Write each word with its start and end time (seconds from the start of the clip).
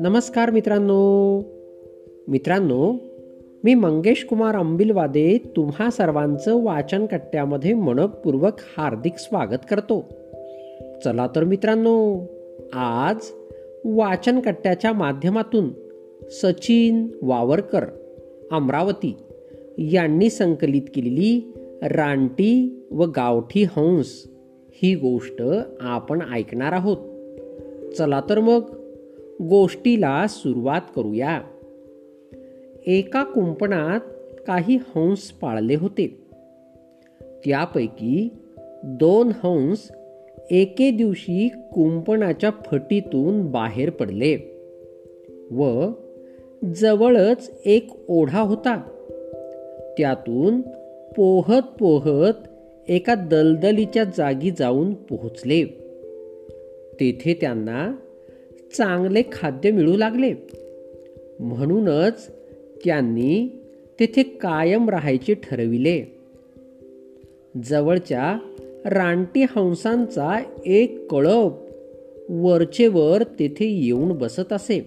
नमस्कार 0.00 0.50
मित्रांनो. 0.50 1.42
मित्रांनो 2.28 2.94
मी 3.64 3.74
मंगेश 3.74 4.26
कुमार 4.30 4.56
अंबिलवादे 4.56 5.38
तुम्हा 5.56 5.90
सर्वांचं 5.90 6.64
वाचन 6.64 7.06
कट्ट्यामध्ये 7.06 7.74
मनपूर्वक 7.74 8.52
हार्दिक 8.76 9.12
स्वागत 9.16 9.58
करतो. 9.70 10.08
चला 11.04 11.26
तर 11.36 11.44
मित्रांनो 11.44 12.20
आज 12.72 13.16
वाचन 13.84 14.40
कट्ट्याच्या 14.40 14.92
माध्यमातून 14.92 15.68
सचिन 16.30 17.08
वावरकर 17.22 17.84
अमरावती 18.52 19.16
यांनी 19.78 20.30
संकलित 20.30 20.82
केलेली 20.94 21.52
रानटी 21.82 22.82
व 22.90 23.04
गावठी 23.04 23.64
हंस 23.64 24.26
ही 24.82 24.94
गोष्ट 24.94 25.42
आपण 25.80 26.22
ऐकणार 26.34 26.72
आहोत. 26.72 26.96
चला 27.94 28.20
तर 28.30 28.38
मग 28.38 28.60
गोष्टीला 29.42 30.26
सुरुवात 30.28 30.80
करूया. 30.96 31.42
एका 32.86 33.22
कुंपणात 33.22 34.00
काही 34.46 34.76
हंस 34.76 35.30
पाळले 35.30 35.74
होते. 35.74 36.22
त्यापैकी 37.20 38.28
दोन 38.84 39.28
हंस 39.28 39.88
एके 40.50 40.90
दिवशी 40.90 41.48
कुंपणाच्या 41.48 42.50
फटीतून 42.50 43.50
बाहेर 43.50 43.90
पडले 43.90 44.36
व 45.50 45.88
जवळच 46.74 47.60
एक 47.64 47.90
ओढा 48.08 48.40
होता. 48.40 48.76
त्यातून 49.98 50.60
पोहत 51.16 51.62
पोहत 51.62 52.34
एका 52.88 53.14
दलदलीच्या 53.14 54.04
जागी 54.04 54.50
जाऊन 54.50 54.94
पोहोचले. 54.94 55.64
तेथे 57.00 57.34
त्यांना 57.40 57.96
चांगले 58.76 59.22
खाद्य 59.32 59.70
मिळू 59.70 59.96
लागले. 59.96 60.34
म्हणूनच 61.40 62.30
त्यांनी 62.84 63.48
तेथे 64.00 64.22
कायम 64.22 64.88
राहायचे 64.88 65.34
ठरविले. 65.34 66.04
जवळच्या 67.64 68.38
रानटी 68.86 69.42
हंसांचा 69.42 70.42
एक 70.66 71.10
कळप 71.10 71.52
वरचेवर 72.28 73.22
तेथे 73.22 73.64
येऊन 73.64 74.12
बसत 74.12 74.52
असे. 74.52 74.80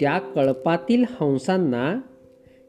त्या 0.00 0.18
कळपातील 0.18 1.04
हंसांना 1.20 2.00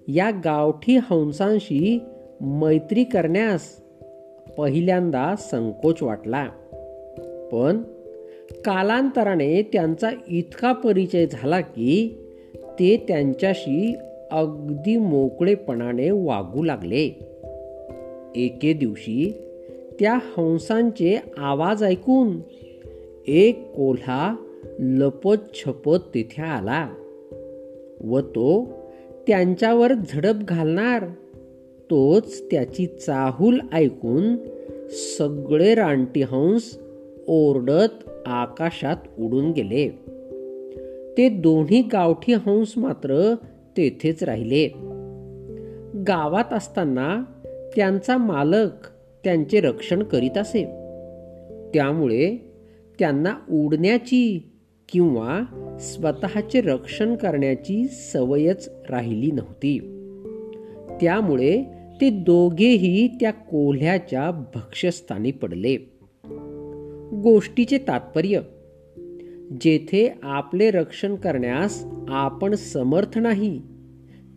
या 0.08 0.32
गावठी 0.32 0.98
हंसांशी 0.98 2.00
मैत्री 2.42 3.04
करण्यास 3.04 3.83
पहिल्यांदा 4.58 5.36
संकोच 5.36 6.04
वाटला. 6.04 6.50
पण 7.52 7.82
कालांतराने 8.66 9.62
त्यांचा 9.62 10.10
इतका 10.28 10.73
परिचय 10.73 11.26
झाला 11.32 11.62
की 11.62 12.18
ते 12.80 13.06
त्यांच्याशी 13.08 13.95
अगदी 14.32 14.98
मोकळेपणाने 14.98 16.12
वागू 16.12 16.64
लागले. 16.64 17.20
एके 18.36 18.73
दिवशी 18.73 19.34
त्या 20.00 20.14
हंसांचे 20.14 21.17
आवाज 21.38 21.84
ऐकून 21.84 22.38
एक 23.28 23.72
कोल्हा 23.72 24.36
लपत 24.80 25.54
छपत 25.54 25.98
तिथे 26.14 26.42
आला 26.42 26.90
व 28.04 28.20
तो 28.20 28.67
त्यांच्यावर 29.28 29.94
झडप 29.94 30.36
घालणार 30.36 31.06
तोच 31.94 32.44
त्याची 32.52 32.86
चाहूल 32.86 33.59
ऐकून 33.73 34.36
सगळे 35.17 35.75
रानटी 35.75 36.22
हंस 36.22 36.77
ओरडत 37.27 38.09
आकाशात 38.25 38.95
उडून 39.19 39.52
गेले. 39.52 39.89
ते 41.17 41.30
दोन्ही 41.30 41.81
गावठी 41.81 42.33
हंस 42.33 42.73
मात्र 42.77 43.36
तेथेच 43.77 44.23
राहिले. 44.23 44.67
गावात 46.08 46.53
असताना 46.53 47.23
त्यांचा 47.76 48.17
मालक 48.17 48.70
त्यांचे 49.23 49.59
रक्षण 49.59 50.03
करीत 50.03 50.37
असे. 50.37 50.64
त्यामुळे 51.73 52.53
त्यांना 52.99 53.33
उडण्याची 53.52 54.52
किंवा 54.89 55.42
स्वतःचे 55.80 56.61
रक्षण 56.61 57.15
करण्याची 57.15 57.87
सवयच 57.87 58.71
राहिली 58.89 59.32
नव्हती. 59.32 59.89
त्यामुळे 61.02 61.64
ते 62.02 62.09
दोघेही 62.09 63.08
त्या 63.08 63.31
कोल्ह्याच्या 63.31 64.31
भक्ष्यस्थानी 64.55 65.31
पडले. 65.31 65.76
गोष्टीचे 67.23 67.77
तात्पर्य 67.77 68.39
जेथे 69.61 70.14
आपले 70.23 70.71
रक्षण 70.71 71.15
करण्यास 71.15 71.86
आपण 72.08 72.55
समर्थ 72.55 73.20
नाही 73.20 73.61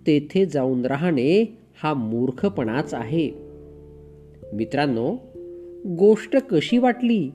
तेथे 0.06 0.46
जाऊन 0.46 0.86
राहणे 0.86 1.58
हा 1.82 1.94
मूर्खपणाच 1.94 2.94
आहे. 2.94 3.30
मित्रांनो 4.52 5.16
गोष्ट 5.98 6.36
कशी 6.36 6.78
वाटली 6.78 7.30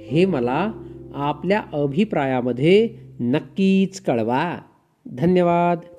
हे 0.00 0.24
मला 0.24 0.72
आपल्या 1.14 1.62
अभिप्रायामध्ये 1.72 2.88
नक्कीच 3.20 4.00
कळवा. 4.00 4.58
धन्यवाद. 5.06 5.93